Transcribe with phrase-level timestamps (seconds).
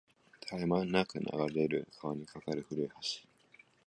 [0.49, 2.95] 絶え間なく流れる川に架かる古い橋